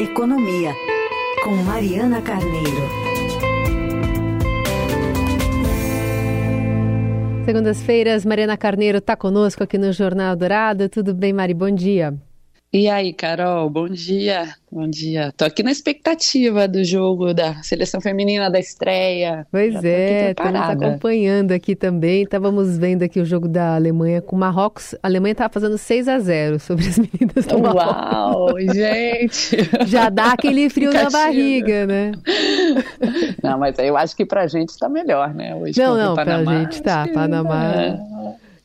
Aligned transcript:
Economia, 0.00 0.74
com 1.44 1.56
Mariana 1.56 2.22
Carneiro. 2.22 2.88
Segundas-feiras, 7.44 8.24
Mariana 8.24 8.56
Carneiro 8.56 8.96
está 8.96 9.14
conosco 9.14 9.62
aqui 9.62 9.76
no 9.76 9.92
Jornal 9.92 10.34
Dourado. 10.34 10.88
Tudo 10.88 11.12
bem, 11.12 11.34
Mari? 11.34 11.52
Bom 11.52 11.70
dia. 11.70 12.14
E 12.72 12.88
aí, 12.88 13.12
Carol, 13.12 13.68
bom 13.68 13.88
dia. 13.88 14.54
Bom 14.70 14.88
dia. 14.88 15.32
Tô 15.36 15.44
aqui 15.44 15.60
na 15.60 15.72
expectativa 15.72 16.68
do 16.68 16.84
jogo 16.84 17.34
da 17.34 17.60
seleção 17.64 18.00
feminina 18.00 18.48
da 18.48 18.60
estreia. 18.60 19.44
Pois 19.50 19.82
é, 19.82 20.30
estamos 20.30 20.60
acompanhando 20.60 21.50
aqui 21.50 21.74
também. 21.74 22.22
Estávamos 22.22 22.78
vendo 22.78 23.02
aqui 23.02 23.18
o 23.18 23.24
jogo 23.24 23.48
da 23.48 23.74
Alemanha 23.74 24.22
com 24.22 24.36
o 24.36 24.38
Marrocos. 24.38 24.94
A 25.02 25.08
Alemanha 25.08 25.32
estava 25.32 25.52
fazendo 25.52 25.76
6 25.76 26.06
a 26.06 26.20
0 26.20 26.60
sobre 26.60 26.86
as 26.86 26.96
meninas 27.02 27.44
do 27.44 27.58
Uau, 27.58 27.74
Marrocos. 27.74 28.52
Uau, 28.52 28.60
gente! 28.72 29.56
Já 29.90 30.08
dá 30.08 30.34
aquele 30.34 30.70
frio 30.70 30.92
na 30.92 31.10
barriga, 31.10 31.88
né? 31.88 32.12
Não, 33.42 33.58
mas 33.58 33.76
eu 33.80 33.96
acho 33.96 34.14
que 34.14 34.24
pra 34.24 34.46
gente 34.46 34.68
está 34.68 34.88
melhor, 34.88 35.34
né? 35.34 35.56
Hoje 35.56 35.76
não, 35.76 35.96
não, 35.96 36.14
Panamá, 36.14 36.44
pra 36.44 36.60
gente 36.60 36.82
tá. 36.84 37.08
Panamá. 37.12 37.74
É. 37.74 38.19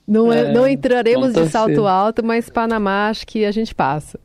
Não, 0.07 0.31
é, 0.31 0.51
não 0.53 0.67
entraremos 0.67 1.33
de 1.33 1.47
salto 1.47 1.87
alto, 1.87 2.23
mas 2.23 2.49
Panamá 2.49 3.09
acho 3.09 3.25
que 3.25 3.43
a 3.43 3.51
gente 3.51 3.73
passa. 3.73 4.19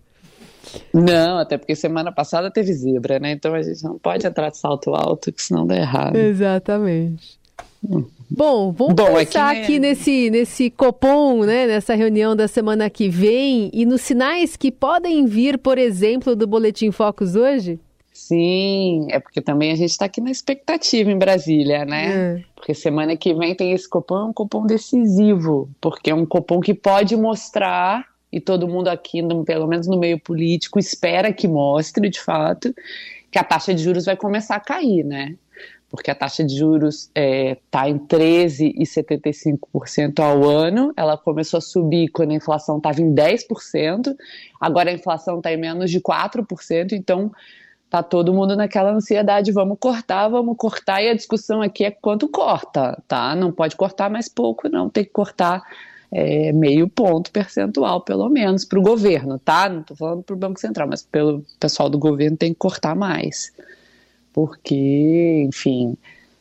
Não, 0.93 1.39
até 1.39 1.57
porque 1.57 1.75
semana 1.75 2.13
passada 2.13 2.51
teve 2.51 2.73
zebra, 2.73 3.19
né? 3.19 3.33
Então 3.33 3.55
a 3.55 3.63
gente 3.63 3.83
não 3.83 3.99
pode 3.99 4.27
entrar 4.27 4.51
de 4.51 4.59
salto 4.59 4.95
alto, 4.95 5.33
que 5.33 5.43
senão 5.43 5.67
dá 5.67 5.77
errado. 5.77 6.17
Exatamente. 6.17 7.39
Hum. 7.83 8.05
Bom, 8.31 8.71
vamos 8.71 8.95
Bom, 8.95 9.15
pensar 9.15 9.51
aqui, 9.51 9.63
aqui 9.63 9.79
nesse, 9.81 10.31
nesse 10.31 10.71
Copom, 10.71 11.45
né, 11.45 11.67
nessa 11.67 11.95
reunião 11.95 12.37
da 12.37 12.47
semana 12.47 12.89
que 12.89 13.09
vem 13.09 13.71
e 13.73 13.85
nos 13.85 14.03
sinais 14.03 14.57
que 14.57 14.71
podem 14.71 15.27
vir, 15.27 15.59
por 15.59 15.79
exemplo, 15.79 16.37
do 16.37 16.47
Boletim 16.47 16.93
Focus 16.93 17.35
hoje? 17.35 17.81
Sim, 18.21 19.09
é 19.11 19.19
porque 19.19 19.41
também 19.41 19.73
a 19.73 19.75
gente 19.75 19.91
está 19.91 20.05
aqui 20.05 20.21
na 20.21 20.31
expectativa 20.31 21.11
em 21.11 21.19
Brasília, 21.19 21.85
né? 21.85 22.37
É. 22.37 22.45
Porque 22.55 22.73
semana 22.75 23.17
que 23.17 23.35
vem 23.35 23.53
tem 23.55 23.73
esse 23.73 23.89
Copom, 23.89 24.29
um 24.29 24.33
Copom 24.33 24.67
decisivo, 24.67 25.69
porque 25.81 26.11
é 26.11 26.15
um 26.15 26.27
Copom 26.27 26.61
que 26.61 26.75
pode 26.75 27.17
mostrar 27.17 28.05
e 28.31 28.39
todo 28.39 28.69
mundo 28.69 28.89
aqui, 28.89 29.23
pelo 29.45 29.67
menos 29.67 29.89
no 29.89 29.99
meio 29.99 30.21
político, 30.21 30.79
espera 30.79 31.33
que 31.33 31.49
mostre 31.49 32.11
de 32.11 32.21
fato 32.21 32.75
que 33.31 33.39
a 33.39 33.43
taxa 33.43 33.73
de 33.75 33.83
juros 33.83 34.05
vai 34.05 34.17
começar 34.17 34.57
a 34.57 34.61
cair, 34.61 35.03
né? 35.03 35.35
Porque 35.89 36.11
a 36.11 36.15
taxa 36.15 36.45
de 36.45 36.55
juros 36.57 37.07
está 37.07 37.21
é, 37.21 37.57
tá 37.71 37.89
em 37.89 37.99
13,75% 37.99 40.21
ao 40.21 40.45
ano. 40.45 40.93
Ela 40.97 41.17
começou 41.17 41.59
a 41.59 41.63
subir 41.63 42.11
quando 42.11 42.31
a 42.31 42.35
inflação 42.35 42.77
estava 42.77 43.01
em 43.01 43.13
10%, 43.13 44.15
agora 44.61 44.91
a 44.91 44.95
inflação 44.95 45.39
está 45.39 45.53
em 45.53 45.57
menos 45.57 45.91
de 45.91 46.01
4%. 46.01 46.93
Então, 46.93 47.33
tá 47.91 48.05
todo 48.05 48.33
mundo 48.33 48.55
naquela 48.55 48.93
ansiedade, 48.93 49.51
vamos 49.51 49.77
cortar, 49.81 50.29
vamos 50.29 50.57
cortar, 50.57 51.03
e 51.03 51.09
a 51.09 51.15
discussão 51.15 51.61
aqui 51.61 51.85
é 51.85 51.91
quanto 51.91 52.29
corta, 52.29 53.03
tá? 53.09 53.35
Não 53.35 53.51
pode 53.51 53.75
cortar 53.75 54.09
mais 54.09 54.29
pouco, 54.29 54.69
não, 54.69 54.89
tem 54.89 55.05
que 55.05 55.11
cortar 55.11 55.61
é, 56.13 56.53
meio 56.53 56.89
ponto 56.89 57.33
percentual, 57.33 58.01
pelo 58.01 58.29
menos, 58.29 58.65
para 58.65 58.79
o 58.79 58.83
governo, 58.83 59.41
tá? 59.41 59.69
Não 59.69 59.81
estou 59.81 59.97
falando 59.97 60.23
para 60.23 60.35
o 60.35 60.39
Banco 60.39 60.61
Central, 60.61 60.87
mas 60.89 61.03
pelo 61.03 61.45
pessoal 61.59 61.91
do 61.91 61.99
governo 61.99 62.37
tem 62.37 62.53
que 62.53 62.59
cortar 62.59 62.95
mais. 62.95 63.53
Porque, 64.33 65.45
enfim, 65.49 65.97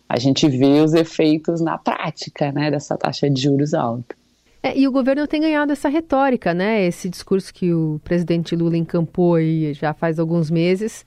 a 0.08 0.19
gente 0.19 0.47
vê 0.47 0.81
os 0.81 0.94
efeitos 0.94 1.61
na 1.61 1.80
prática, 1.80 2.52
né, 2.52 2.69
dessa 2.69 2.95
taxa 2.95 3.28
de 3.28 3.41
juros 3.41 3.73
alta. 3.73 4.16
É, 4.61 4.78
e 4.78 4.88
o 4.88 4.91
governo 4.91 5.25
tem 5.25 5.41
ganhado 5.41 5.72
essa 5.72 5.89
retórica, 5.89 6.53
né? 6.53 6.86
Esse 6.86 7.09
discurso 7.09 7.52
que 7.52 7.73
o 7.73 8.00
presidente 8.03 8.56
Lula 8.56 8.78
encampou 8.78 9.36
aí 9.36 9.73
já 9.73 9.94
faz 9.94 10.19
alguns 10.19 10.52
meses 10.52 11.06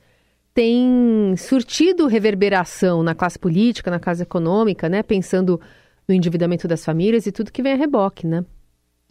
tem 0.53 1.35
surtido 1.37 2.07
reverberação 2.07 3.01
na 3.01 3.15
classe 3.15 3.39
política, 3.39 3.89
na 3.89 3.99
classe 3.99 4.21
econômica, 4.21 4.87
né? 4.87 5.01
Pensando 5.01 5.59
no 6.07 6.13
endividamento 6.13 6.67
das 6.67 6.85
famílias 6.85 7.25
e 7.25 7.31
tudo 7.31 7.51
que 7.51 7.63
vem 7.63 7.73
a 7.73 7.77
reboque, 7.77 8.27
né? 8.27 8.45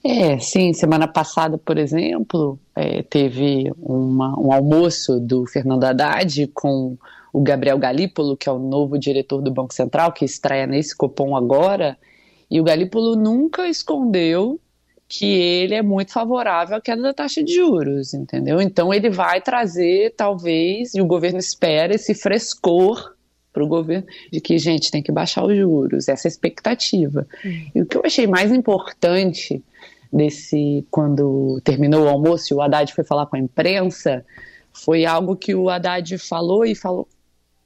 É, 0.04 0.38
sim. 0.38 0.72
Semana 0.72 1.06
passada, 1.06 1.58
por 1.58 1.78
exemplo, 1.78 2.58
é, 2.74 3.02
teve 3.02 3.72
uma, 3.78 4.38
um 4.38 4.52
almoço 4.52 5.20
do 5.20 5.46
Fernando 5.46 5.84
Haddad 5.84 6.48
com 6.48 6.96
o 7.32 7.40
Gabriel 7.40 7.78
Galípolo, 7.78 8.36
que 8.36 8.48
é 8.48 8.52
o 8.52 8.58
novo 8.58 8.98
diretor 8.98 9.40
do 9.40 9.50
Banco 9.50 9.72
Central, 9.72 10.12
que 10.12 10.24
estreia 10.24 10.66
nesse 10.66 10.96
Copom 10.96 11.36
agora. 11.36 11.96
E 12.50 12.60
o 12.60 12.64
Galípolo 12.64 13.16
nunca 13.16 13.68
escondeu 13.68 14.60
que 15.12 15.26
ele 15.26 15.74
é 15.74 15.82
muito 15.82 16.10
favorável 16.10 16.74
à 16.74 16.80
queda 16.80 17.02
da 17.02 17.12
taxa 17.12 17.44
de 17.44 17.54
juros, 17.54 18.14
entendeu? 18.14 18.62
Então 18.62 18.94
ele 18.94 19.10
vai 19.10 19.42
trazer, 19.42 20.14
talvez, 20.16 20.94
e 20.94 21.02
o 21.02 21.06
governo 21.06 21.38
espera 21.38 21.94
esse 21.94 22.14
frescor 22.14 23.14
para 23.52 23.62
o 23.62 23.68
governo 23.68 24.06
de 24.32 24.40
que, 24.40 24.56
gente, 24.56 24.90
tem 24.90 25.02
que 25.02 25.12
baixar 25.12 25.44
os 25.44 25.54
juros, 25.54 26.08
essa 26.08 26.26
é 26.26 26.30
expectativa. 26.30 27.26
Uhum. 27.44 27.70
E 27.74 27.82
o 27.82 27.86
que 27.86 27.98
eu 27.98 28.02
achei 28.02 28.26
mais 28.26 28.50
importante 28.50 29.62
desse, 30.10 30.86
quando 30.90 31.60
terminou 31.62 32.04
o 32.04 32.08
almoço 32.08 32.54
e 32.54 32.56
o 32.56 32.62
Haddad 32.62 32.94
foi 32.94 33.04
falar 33.04 33.26
com 33.26 33.36
a 33.36 33.38
imprensa, 33.38 34.24
foi 34.72 35.04
algo 35.04 35.36
que 35.36 35.54
o 35.54 35.68
Haddad 35.68 36.16
falou 36.16 36.64
e 36.64 36.74
falou, 36.74 37.06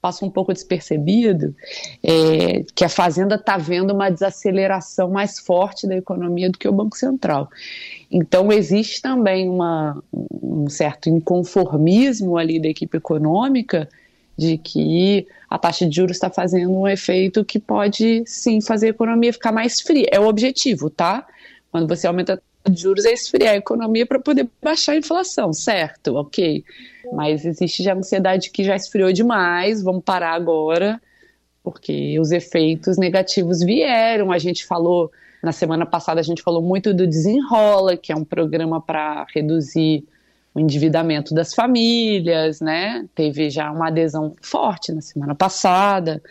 passa 0.06 0.24
um 0.24 0.30
pouco 0.30 0.52
despercebido, 0.52 1.52
é, 2.00 2.64
que 2.76 2.84
a 2.84 2.88
Fazenda 2.88 3.34
está 3.34 3.58
vendo 3.58 3.92
uma 3.92 4.08
desaceleração 4.08 5.10
mais 5.10 5.40
forte 5.40 5.84
da 5.84 5.96
economia 5.96 6.48
do 6.48 6.56
que 6.56 6.68
o 6.68 6.72
Banco 6.72 6.96
Central. 6.96 7.50
Então, 8.08 8.52
existe 8.52 9.02
também 9.02 9.48
uma, 9.48 10.00
um 10.12 10.68
certo 10.68 11.08
inconformismo 11.08 12.38
ali 12.38 12.60
da 12.60 12.68
equipe 12.68 12.96
econômica 12.96 13.88
de 14.38 14.56
que 14.58 15.26
a 15.50 15.58
taxa 15.58 15.84
de 15.84 15.96
juros 15.96 16.16
está 16.16 16.30
fazendo 16.30 16.70
um 16.70 16.86
efeito 16.86 17.44
que 17.44 17.58
pode 17.58 18.22
sim 18.26 18.60
fazer 18.60 18.86
a 18.86 18.90
economia 18.90 19.32
ficar 19.32 19.50
mais 19.50 19.80
fria. 19.80 20.06
É 20.12 20.20
o 20.20 20.28
objetivo, 20.28 20.88
tá? 20.88 21.26
Quando 21.72 21.88
você 21.88 22.06
aumenta 22.06 22.34
a 22.34 22.55
de 22.68 22.80
juros, 22.80 23.04
é 23.04 23.12
esfriar 23.12 23.54
a 23.54 23.56
economia 23.56 24.06
para 24.06 24.18
poder 24.18 24.48
baixar 24.62 24.92
a 24.92 24.96
inflação, 24.96 25.52
certo? 25.52 26.16
Ok. 26.16 26.64
Mas 27.12 27.44
existe 27.44 27.82
já 27.82 27.94
ansiedade 27.94 28.50
que 28.50 28.64
já 28.64 28.74
esfriou 28.76 29.12
demais, 29.12 29.82
vamos 29.82 30.02
parar 30.04 30.32
agora, 30.32 31.00
porque 31.62 32.18
os 32.18 32.32
efeitos 32.32 32.96
negativos 32.96 33.60
vieram. 33.60 34.32
A 34.32 34.38
gente 34.38 34.66
falou, 34.66 35.10
na 35.42 35.52
semana 35.52 35.86
passada, 35.86 36.20
a 36.20 36.24
gente 36.24 36.42
falou 36.42 36.62
muito 36.62 36.92
do 36.92 37.06
Desenrola, 37.06 37.96
que 37.96 38.12
é 38.12 38.16
um 38.16 38.24
programa 38.24 38.80
para 38.80 39.26
reduzir 39.34 40.04
o 40.54 40.60
endividamento 40.60 41.34
das 41.34 41.54
famílias, 41.54 42.60
né? 42.60 43.06
Teve 43.14 43.50
já 43.50 43.70
uma 43.70 43.88
adesão 43.88 44.34
forte 44.40 44.90
na 44.90 45.02
semana 45.02 45.34
passada. 45.34 46.22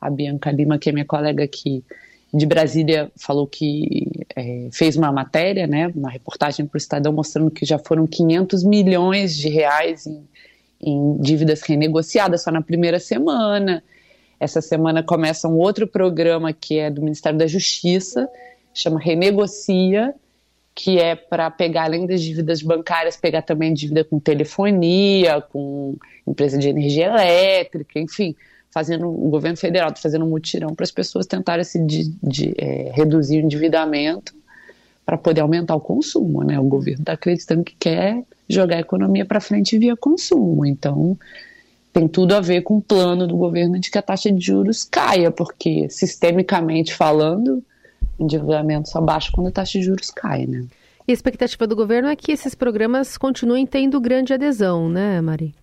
A 0.00 0.10
Bianca 0.10 0.50
Lima, 0.50 0.78
que 0.78 0.90
é 0.90 0.92
minha 0.92 1.04
colega 1.04 1.44
aqui 1.44 1.84
de 2.32 2.44
Brasília, 2.46 3.10
falou 3.16 3.46
que 3.46 4.26
é, 4.36 4.68
fez 4.72 4.96
uma 4.96 5.10
matéria, 5.10 5.66
né, 5.66 5.90
uma 5.94 6.10
reportagem 6.10 6.66
para 6.66 6.76
o 6.76 6.78
Estadão 6.78 7.12
mostrando 7.12 7.50
que 7.50 7.64
já 7.64 7.78
foram 7.78 8.06
500 8.06 8.64
milhões 8.64 9.36
de 9.36 9.48
reais 9.48 10.06
em, 10.06 10.28
em 10.80 11.16
dívidas 11.20 11.62
renegociadas 11.62 12.42
só 12.42 12.50
na 12.50 12.62
primeira 12.62 13.00
semana. 13.00 13.82
Essa 14.38 14.60
semana 14.60 15.02
começa 15.02 15.48
um 15.48 15.56
outro 15.58 15.86
programa 15.86 16.52
que 16.52 16.78
é 16.78 16.90
do 16.90 17.02
Ministério 17.02 17.38
da 17.38 17.46
Justiça, 17.46 18.28
chama 18.74 19.00
Renegocia, 19.00 20.14
que 20.74 21.00
é 21.00 21.16
para 21.16 21.50
pegar, 21.50 21.84
além 21.84 22.06
das 22.06 22.22
dívidas 22.22 22.62
bancárias, 22.62 23.16
pegar 23.16 23.42
também 23.42 23.74
dívida 23.74 24.04
com 24.04 24.20
telefonia, 24.20 25.40
com 25.40 25.96
empresa 26.24 26.56
de 26.56 26.68
energia 26.68 27.06
elétrica, 27.06 27.98
enfim, 27.98 28.36
fazendo 28.70 29.08
o 29.08 29.28
governo 29.30 29.56
federal 29.56 29.88
está 29.88 30.00
fazendo 30.00 30.24
um 30.24 30.30
mutirão 30.30 30.74
para 30.74 30.84
as 30.84 30.90
pessoas 30.90 31.26
tentarem 31.26 31.64
se 31.64 31.84
de, 31.84 32.14
de, 32.22 32.54
é, 32.58 32.92
reduzir 32.94 33.38
o 33.38 33.44
endividamento 33.44 34.34
para 35.04 35.16
poder 35.16 35.40
aumentar 35.40 35.74
o 35.74 35.80
consumo, 35.80 36.44
né? 36.44 36.58
O 36.60 36.64
governo 36.64 37.00
está 37.00 37.12
acreditando 37.12 37.64
que 37.64 37.74
quer 37.78 38.22
jogar 38.48 38.76
a 38.76 38.80
economia 38.80 39.24
para 39.24 39.40
frente 39.40 39.78
via 39.78 39.96
consumo, 39.96 40.66
então 40.66 41.18
tem 41.92 42.06
tudo 42.06 42.34
a 42.34 42.40
ver 42.40 42.62
com 42.62 42.76
o 42.76 42.82
plano 42.82 43.26
do 43.26 43.36
governo 43.36 43.78
de 43.78 43.90
que 43.90 43.98
a 43.98 44.02
taxa 44.02 44.30
de 44.30 44.44
juros 44.44 44.84
caia, 44.84 45.30
porque 45.30 45.88
sistemicamente 45.88 46.94
falando 46.94 47.62
endividamento 48.18 48.88
só 48.88 49.00
baixa 49.00 49.30
quando 49.32 49.48
a 49.48 49.52
taxa 49.52 49.78
de 49.78 49.84
juros 49.84 50.10
cai, 50.10 50.46
né? 50.46 50.66
E 51.06 51.12
a 51.12 51.14
expectativa 51.14 51.66
do 51.66 51.74
governo 51.74 52.08
é 52.08 52.14
que 52.14 52.32
esses 52.32 52.54
programas 52.54 53.16
continuem 53.16 53.66
tendo 53.66 53.98
grande 54.00 54.34
adesão, 54.34 54.90
né, 54.90 55.20
Mari? 55.22 55.54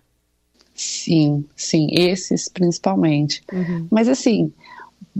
Sim, 0.76 1.44
sim, 1.56 1.88
esses 1.90 2.48
principalmente. 2.48 3.42
Uhum. 3.52 3.88
Mas 3.90 4.08
assim, 4.08 4.52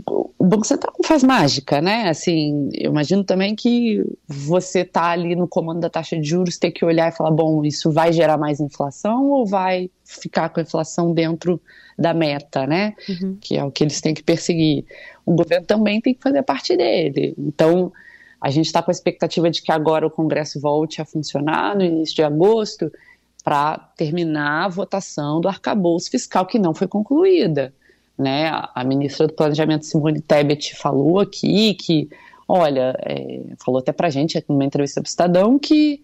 o 0.05 0.45
Banco 0.45 0.65
Central 0.65 0.93
não 0.97 1.07
faz 1.07 1.23
mágica, 1.23 1.81
né? 1.81 2.09
Assim, 2.09 2.69
eu 2.73 2.91
imagino 2.91 3.23
também 3.23 3.55
que 3.55 4.05
você 4.27 4.85
tá 4.85 5.05
ali 5.09 5.35
no 5.35 5.47
comando 5.47 5.79
da 5.79 5.89
taxa 5.89 6.15
de 6.19 6.27
juros, 6.27 6.59
ter 6.59 6.71
que 6.71 6.85
olhar 6.85 7.11
e 7.11 7.15
falar, 7.15 7.31
bom, 7.31 7.65
isso 7.65 7.91
vai 7.91 8.13
gerar 8.13 8.37
mais 8.37 8.59
inflação 8.59 9.25
ou 9.31 9.45
vai 9.45 9.89
ficar 10.05 10.49
com 10.49 10.59
a 10.59 10.63
inflação 10.63 11.13
dentro 11.13 11.59
da 11.97 12.13
meta, 12.13 12.67
né? 12.67 12.93
Uhum. 13.09 13.37
Que 13.41 13.57
é 13.57 13.63
o 13.63 13.71
que 13.71 13.83
eles 13.83 13.99
têm 13.99 14.13
que 14.13 14.23
perseguir. 14.23 14.85
O 15.25 15.33
governo 15.33 15.65
também 15.65 15.99
tem 15.99 16.13
que 16.13 16.21
fazer 16.21 16.43
parte 16.43 16.77
dele. 16.77 17.33
Então, 17.35 17.91
a 18.39 18.51
gente 18.51 18.67
está 18.67 18.83
com 18.83 18.91
a 18.91 18.93
expectativa 18.93 19.49
de 19.49 19.63
que 19.63 19.71
agora 19.71 20.05
o 20.05 20.11
Congresso 20.11 20.59
volte 20.59 21.01
a 21.01 21.05
funcionar 21.05 21.75
no 21.75 21.83
início 21.83 22.15
de 22.15 22.23
agosto 22.23 22.91
para 23.47 23.77
terminar 23.95 24.65
a 24.65 24.67
votação 24.67 25.39
do 25.39 25.47
arcabouço 25.47 26.11
fiscal 26.11 26.45
que 26.45 26.59
não 26.59 26.73
foi 26.73 26.85
concluída. 26.85 27.73
Né? 28.19 28.51
A 28.75 28.83
ministra 28.83 29.25
do 29.25 29.31
Planejamento, 29.31 29.85
Simone 29.85 30.19
Tebet, 30.19 30.75
falou 30.75 31.21
aqui 31.21 31.73
que, 31.75 32.09
olha, 32.45 32.93
é, 33.05 33.39
falou 33.63 33.79
até 33.79 33.93
para 33.93 34.07
a 34.07 34.09
gente 34.09 34.43
numa 34.49 34.65
entrevista 34.65 34.99
para 34.99 35.07
o 35.07 35.09
Estadão 35.09 35.57
que 35.57 36.01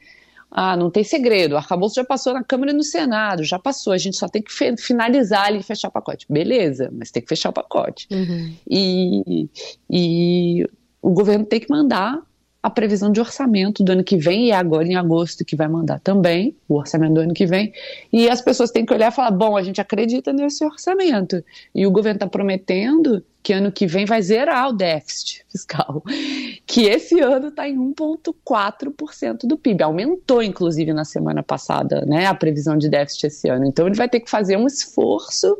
ah, 0.49 0.77
não 0.77 0.89
tem 0.89 1.03
segredo, 1.03 1.55
o 1.55 1.57
arcabouço 1.57 1.95
já 1.95 2.05
passou 2.05 2.33
na 2.33 2.45
Câmara 2.45 2.71
e 2.71 2.75
no 2.75 2.83
Senado, 2.83 3.43
já 3.43 3.59
passou, 3.59 3.91
a 3.91 3.97
gente 3.97 4.15
só 4.15 4.29
tem 4.29 4.41
que 4.41 4.77
finalizar 4.77 5.47
ali 5.47 5.59
e 5.59 5.63
fechar 5.63 5.89
o 5.89 5.91
pacote. 5.91 6.25
Beleza, 6.29 6.89
mas 6.93 7.11
tem 7.11 7.21
que 7.21 7.27
fechar 7.27 7.49
o 7.49 7.53
pacote. 7.53 8.07
Uhum. 8.09 8.53
E, 8.69 9.49
e 9.89 10.65
o 11.01 11.09
governo 11.09 11.43
tem 11.43 11.59
que 11.59 11.69
mandar 11.69 12.21
a 12.63 12.69
previsão 12.69 13.11
de 13.11 13.19
orçamento 13.19 13.83
do 13.83 13.91
ano 13.91 14.05
que 14.05 14.15
vem, 14.15 14.47
e 14.47 14.51
é 14.51 14.55
agora 14.55 14.87
em 14.87 14.95
agosto 14.95 15.43
que 15.43 15.53
vai 15.53 15.67
mandar 15.67 15.99
também 15.99 16.55
o 16.69 16.75
orçamento 16.75 17.15
do 17.15 17.19
ano 17.19 17.33
que 17.33 17.45
vem, 17.45 17.73
e 18.11 18.29
as 18.29 18.41
pessoas 18.41 18.71
têm 18.71 18.85
que 18.85 18.93
olhar 18.93 19.11
e 19.11 19.15
falar: 19.15 19.31
bom, 19.31 19.57
a 19.57 19.61
gente 19.61 19.81
acredita 19.81 20.31
nesse 20.31 20.63
orçamento, 20.63 21.43
e 21.75 21.85
o 21.85 21.91
governo 21.91 22.15
está 22.15 22.27
prometendo 22.27 23.21
que 23.43 23.51
ano 23.51 23.69
que 23.69 23.85
vem 23.85 24.05
vai 24.05 24.21
zerar 24.21 24.69
o 24.69 24.73
déficit 24.73 25.45
fiscal, 25.51 26.01
que 26.65 26.85
esse 26.85 27.19
ano 27.19 27.49
está 27.49 27.67
em 27.67 27.77
1,4% 27.77 29.39
do 29.45 29.57
PIB, 29.57 29.83
aumentou 29.83 30.41
inclusive 30.41 30.93
na 30.93 31.03
semana 31.03 31.43
passada 31.43 32.05
né, 32.05 32.27
a 32.27 32.33
previsão 32.33 32.77
de 32.77 32.87
déficit 32.87 33.27
esse 33.27 33.49
ano, 33.49 33.65
então 33.65 33.85
ele 33.85 33.97
vai 33.97 34.07
ter 34.07 34.21
que 34.21 34.29
fazer 34.29 34.55
um 34.55 34.65
esforço 34.65 35.57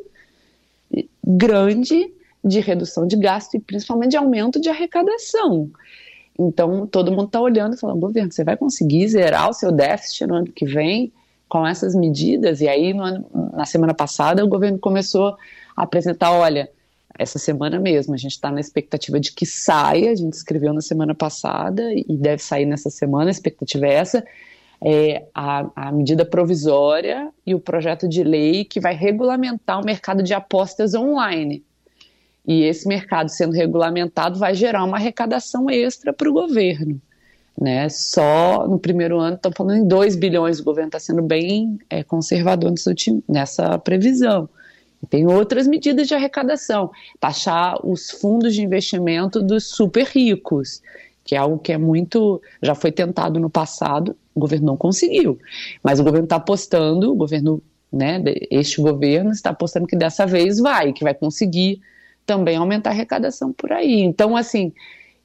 grande 1.22 2.14
de 2.42 2.62
redução 2.62 3.06
de 3.06 3.18
gasto 3.18 3.56
e 3.56 3.60
principalmente 3.60 4.12
de 4.12 4.18
aumento 4.18 4.60
de 4.60 4.70
arrecadação. 4.70 5.70
Então, 6.38 6.88
todo 6.88 7.12
mundo 7.12 7.26
está 7.26 7.40
olhando 7.40 7.76
e 7.76 7.80
falando: 7.80 8.00
governo, 8.00 8.32
você 8.32 8.44
vai 8.44 8.58
conseguir 8.58 9.08
zerar 9.08 9.50
o 9.50 9.54
seu 9.54 9.72
déficit 9.72 10.26
no 10.26 10.36
ano 10.36 10.48
que 10.48 10.66
vem 10.66 11.12
com 11.48 11.66
essas 11.66 11.94
medidas? 11.94 12.62
E 12.62 12.68
aí, 12.68 12.92
ano, 12.92 13.26
na 13.54 13.66
semana 13.66 13.94
passada, 13.94 14.44
o 14.44 14.48
governo 14.48 14.80
começou 14.80 15.36
a 15.76 15.84
apresentar: 15.84 16.32
olha, 16.32 16.70
essa 17.18 17.38
semana 17.38 17.80
mesmo, 17.80 18.14
a 18.14 18.18
gente 18.18 18.32
está 18.32 18.52
na 18.52 18.60
expectativa 18.60 19.20
de 19.20 19.32
que 19.32 19.46
saia, 19.46 20.12
a 20.12 20.16
gente 20.16 20.34
escreveu 20.34 20.74
na 20.74 20.82
semana 20.82 21.14
passada 21.14 21.94
e 21.94 22.18
deve 22.18 22.42
sair 22.42 22.66
nessa 22.66 22.90
semana, 22.90 23.30
a 23.30 23.32
expectativa 23.32 23.86
é 23.86 23.94
essa. 23.94 24.26
É, 24.86 25.28
a, 25.34 25.70
a 25.78 25.92
medida 25.94 26.26
provisória 26.26 27.32
e 27.46 27.56
o 27.56 27.60
projeto 27.60 28.06
de 28.06 28.22
lei 28.22 28.66
que 28.66 28.82
vai 28.82 28.94
regulamentar 28.94 29.80
o 29.80 29.86
mercado 29.86 30.22
de 30.22 30.34
apostas 30.34 30.94
online. 30.94 31.64
E 32.45 32.63
esse 32.63 32.88
mercado 32.88 33.30
sendo 33.30 33.54
regulamentado 33.54 34.38
vai 34.38 34.54
gerar 34.54 34.84
uma 34.84 34.98
arrecadação 34.98 35.69
extra 35.69 36.12
para 36.12 36.30
o 36.30 36.34
governo. 36.34 37.01
Né? 37.60 37.88
Só 37.90 38.68
no 38.68 38.80
primeiro 38.80 39.19
ano 39.19 39.36
estão 39.36 39.51
falando 39.51 39.78
em 39.78 39.88
2 39.88 40.16
bilhões, 40.16 40.60
o 40.60 40.63
governo 40.63 40.90
está 40.90 41.00
sendo 41.00 41.22
bem 41.22 41.80
é, 41.90 42.04
conservador 42.04 42.74
nessa, 43.30 43.78
previsão. 43.78 44.50
E 45.01 45.07
tem 45.07 45.28
outras 45.28 45.68
medidas 45.68 46.07
de 46.07 46.16
arrecadação, 46.16 46.92
taxar 47.19 47.86
os 47.86 48.10
fundos 48.10 48.54
de 48.54 48.62
investimento 48.62 49.42
dos 49.42 49.66
super 49.66 50.06
ricos, 50.06 50.81
que 51.24 51.36
é 51.36 51.38
algo 51.38 51.60
que 51.60 51.72
é 51.72 51.78
muito. 51.78 52.42
já 52.62 52.74
foi 52.74 52.92
tentado 52.92 53.39
no 53.39 53.50
passado, 53.50 54.16
o 54.34 54.39
governo 54.39 54.66
não 54.66 54.78
conseguiu. 54.78 55.38
Mas 55.81 56.00
o 56.00 56.04
governo 56.04 56.25
está 56.25 56.38
apostando, 56.38 57.12
o 57.12 57.16
governo, 57.16 57.62
né, 57.92 58.22
este 58.50 58.81
governo 58.81 59.31
está 59.31 59.51
apostando 59.51 59.88
que 59.88 59.96
dessa 59.96 60.25
vez 60.25 60.57
vai, 60.57 60.92
que 60.92 61.04
vai 61.04 61.13
conseguir 61.13 61.81
também 62.25 62.56
aumentar 62.56 62.92
a 62.92 62.94
arrecadação 62.94 63.52
por 63.52 63.72
aí. 63.72 64.02
Então, 64.02 64.36
assim, 64.36 64.72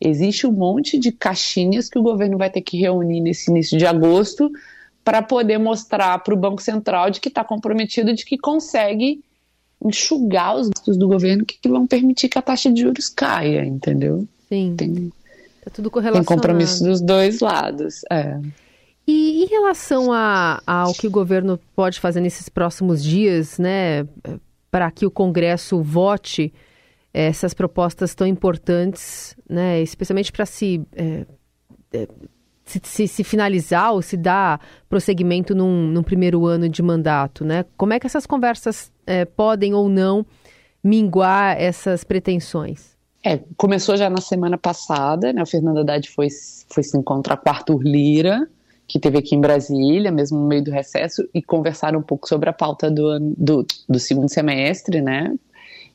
existe 0.00 0.46
um 0.46 0.52
monte 0.52 0.98
de 0.98 1.12
caixinhas 1.12 1.88
que 1.88 1.98
o 1.98 2.02
governo 2.02 2.38
vai 2.38 2.50
ter 2.50 2.62
que 2.62 2.78
reunir 2.78 3.20
nesse 3.20 3.50
início 3.50 3.78
de 3.78 3.86
agosto 3.86 4.50
para 5.04 5.22
poder 5.22 5.58
mostrar 5.58 6.18
para 6.18 6.34
o 6.34 6.36
Banco 6.36 6.60
Central 6.60 7.10
de 7.10 7.20
que 7.20 7.28
está 7.28 7.42
comprometido, 7.42 8.14
de 8.14 8.24
que 8.24 8.36
consegue 8.36 9.22
enxugar 9.82 10.56
os 10.56 10.68
gastos 10.68 10.96
do 10.96 11.08
governo 11.08 11.46
que, 11.46 11.56
que, 11.58 11.68
vão 11.68 11.86
permitir 11.86 12.28
que 12.28 12.38
a 12.38 12.42
taxa 12.42 12.70
de 12.70 12.82
juros 12.82 13.08
caia, 13.08 13.64
entendeu? 13.64 14.26
Sim. 14.48 14.74
Tem, 14.76 15.12
tá 15.64 15.70
tudo 15.72 15.90
correlacionado. 15.90 16.26
Tem 16.26 16.36
compromisso 16.36 16.84
dos 16.84 17.00
dois 17.00 17.40
lados. 17.40 18.02
É. 18.10 18.38
E 19.06 19.44
em 19.44 19.46
relação 19.46 20.12
a, 20.12 20.60
ao 20.66 20.92
que 20.92 21.06
o 21.06 21.10
governo 21.10 21.58
pode 21.74 22.00
fazer 22.00 22.20
nesses 22.20 22.48
próximos 22.48 23.02
dias, 23.02 23.58
né, 23.58 24.06
para 24.70 24.90
que 24.90 25.06
o 25.06 25.10
Congresso 25.10 25.82
vote 25.82 26.52
essas 27.20 27.52
propostas 27.52 28.14
tão 28.14 28.26
importantes, 28.26 29.36
né, 29.50 29.82
especialmente 29.82 30.30
para 30.30 30.46
se, 30.46 30.80
é, 30.94 31.26
é, 31.92 32.08
se, 32.64 32.80
se, 32.84 33.08
se, 33.08 33.24
finalizar 33.24 33.92
ou 33.92 34.00
se 34.00 34.16
dar 34.16 34.60
prosseguimento 34.88 35.52
num, 35.52 35.88
num, 35.88 36.02
primeiro 36.04 36.46
ano 36.46 36.68
de 36.68 36.80
mandato. 36.80 37.44
Né? 37.44 37.64
Como 37.76 37.92
é 37.92 37.98
que 37.98 38.06
essas 38.06 38.24
conversas 38.24 38.92
é, 39.04 39.24
podem 39.24 39.74
ou 39.74 39.88
não 39.88 40.24
minguar 40.82 41.60
essas 41.60 42.04
pretensões? 42.04 42.96
É, 43.24 43.40
começou 43.56 43.96
já 43.96 44.08
na 44.08 44.20
semana 44.20 44.56
passada, 44.56 45.32
né? 45.32 45.42
O 45.42 45.46
Fernando 45.46 45.80
Haddad 45.80 46.08
foi, 46.08 46.28
foi 46.72 46.84
se 46.84 46.96
encontrar 46.96 47.36
com 47.36 47.50
Arthur 47.50 47.82
Lira, 47.82 48.48
que 48.86 49.00
teve 49.00 49.18
aqui 49.18 49.34
em 49.34 49.40
Brasília, 49.40 50.12
mesmo 50.12 50.38
no 50.38 50.46
meio 50.46 50.62
do 50.62 50.70
recesso, 50.70 51.28
e 51.34 51.42
conversaram 51.42 51.98
um 51.98 52.02
pouco 52.02 52.28
sobre 52.28 52.48
a 52.48 52.52
pauta 52.52 52.88
do, 52.88 53.18
do, 53.36 53.66
do 53.88 53.98
segundo 53.98 54.28
semestre, 54.30 55.02
né? 55.02 55.34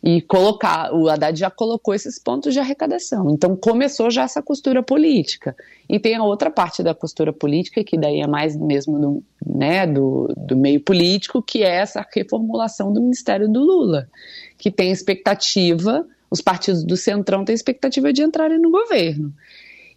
E 0.04 0.22
colocar, 0.22 0.94
o 0.94 1.08
Haddad 1.08 1.40
já 1.40 1.50
colocou 1.50 1.94
esses 1.94 2.20
pontos 2.20 2.54
de 2.54 2.60
arrecadação. 2.60 3.30
Então 3.30 3.56
começou 3.56 4.12
já 4.12 4.24
essa 4.24 4.42
costura 4.42 4.84
política. 4.84 5.56
E 5.88 5.98
tem 5.98 6.16
a 6.16 6.24
outra 6.24 6.52
parte 6.52 6.84
da 6.84 6.94
costura 6.94 7.32
política, 7.32 7.82
que 7.86 7.98
daí 7.98 8.20
é 8.20 8.28
mais 8.28 8.58
mesmo 8.58 9.00
do, 9.00 9.24
né, 9.46 9.88
do, 9.88 10.28
do 10.36 10.58
meio 10.58 10.82
político, 10.82 11.42
que 11.42 11.64
é 11.64 11.78
essa 11.78 12.06
reformulação 12.14 12.92
do 12.92 13.00
Ministério 13.00 13.50
do 13.50 13.62
Lula, 13.62 14.10
que 14.58 14.70
tem 14.70 14.92
expectativa, 14.92 16.06
os 16.30 16.42
partidos 16.42 16.84
do 16.84 16.98
Centrão 16.98 17.46
têm 17.46 17.56
expectativa 17.56 18.12
de 18.12 18.24
entrarem 18.24 18.60
no 18.60 18.72
governo. 18.72 19.34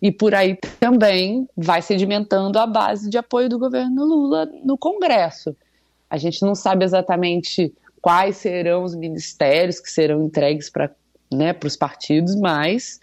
E 0.00 0.12
por 0.12 0.37
aí 0.37 0.56
também 0.79 1.49
vai 1.56 1.82
sedimentando 1.82 2.61
a 2.61 2.67
base 2.67 3.11
de 3.11 3.19
apoio 3.19 3.49
do 3.49 3.58
governo 3.58 4.05
Lula 4.05 4.49
no 4.62 4.79
Congresso. 4.79 5.56
A 6.08 6.17
gente 6.17 6.43
não 6.43 6.55
sabe 6.55 6.85
exatamente 6.85 7.75
quais 8.06 8.37
serão 8.37 8.85
os 8.85 8.94
ministérios 8.94 9.81
que 9.81 9.91
serão 9.91 10.23
entregues 10.23 10.70
para 10.70 10.93
né, 11.29 11.53
os 11.64 11.75
partidos, 11.75 12.37
mas 12.37 13.00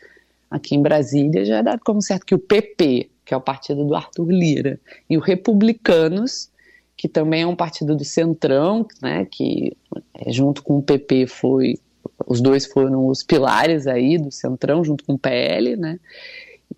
aqui 0.50 0.76
em 0.76 0.82
Brasília 0.82 1.44
já 1.44 1.58
é 1.58 1.62
dado 1.62 1.82
como 1.84 2.02
certo 2.02 2.26
que 2.26 2.34
o 2.34 2.40
PP, 2.40 3.10
que 3.26 3.34
é 3.34 3.36
o 3.36 3.42
partido 3.42 3.84
do 3.84 3.96
Arthur 3.96 4.32
Lira, 4.32 4.80
e 5.10 5.18
o 5.18 5.20
Republicanos, 5.20 6.50
que 6.96 7.10
também 7.10 7.42
é 7.42 7.46
um 7.46 7.54
partido 7.54 7.98
do 7.98 8.06
Centrão, 8.06 8.88
né, 9.02 9.28
que 9.30 9.76
é, 10.14 10.32
junto 10.32 10.64
com 10.64 10.78
o 10.78 10.82
PP 10.82 11.28
foi 11.28 11.78
os 12.26 12.40
dois 12.40 12.66
foram 12.66 13.08
os 13.08 13.24
pilares 13.24 13.88
aí 13.88 14.18
do 14.18 14.32
Centrão, 14.32 14.86
junto 14.86 15.04
com 15.04 15.16
o 15.16 15.20
PL, 15.20 15.76
né, 15.76 16.00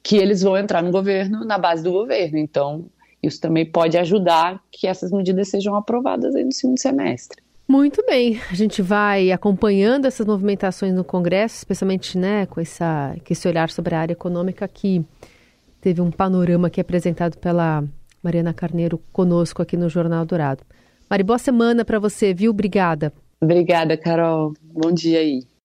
que 0.02 0.18
eles 0.18 0.42
vão 0.42 0.58
entrar 0.58 0.82
no 0.82 0.90
governo 0.90 1.46
na 1.46 1.60
base 1.60 1.84
do 1.84 1.92
governo. 1.92 2.40
Então, 2.40 2.86
isso 3.22 3.40
também 3.40 3.68
pode 3.68 4.00
ajudar 4.00 4.64
que 4.72 4.88
essas 4.88 5.12
medidas 5.12 5.48
sejam 5.48 5.76
aprovadas 5.76 6.36
aí 6.36 6.44
no 6.44 6.52
segundo 6.52 6.80
semestre. 6.80 7.45
Muito 7.68 8.04
bem, 8.06 8.40
a 8.52 8.54
gente 8.54 8.82
vai 8.82 9.32
acompanhando 9.32 10.06
essas 10.06 10.26
movimentações 10.26 10.94
no 10.94 11.04
Congresso, 11.04 11.58
especialmente 11.58 12.16
né, 12.16 12.46
com, 12.46 12.62
essa, 12.62 13.16
com 13.26 13.34
esse 13.34 13.48
olhar 13.48 13.72
sobre 13.72 13.96
a 13.96 14.00
área 14.00 14.14
econômica 14.14 14.68
que 14.68 15.04
teve 15.82 16.00
um 16.00 16.12
panorama 16.12 16.68
aqui 16.68 16.80
apresentado 16.80 17.38
pela 17.38 17.84
Mariana 18.22 18.54
Carneiro 18.54 19.00
conosco 19.12 19.64
aqui 19.64 19.76
no 19.76 19.90
Jornal 19.90 20.26
Dourado. 20.26 20.64
Mari, 21.10 21.24
boa 21.24 21.40
semana 21.40 21.84
para 21.84 22.00
você, 22.00 22.34
viu? 22.34 22.52
Obrigada. 22.52 23.12
Obrigada, 23.42 23.96
Carol. 23.96 24.54
Bom 24.62 24.92
dia 24.92 25.20
aí. 25.20 25.46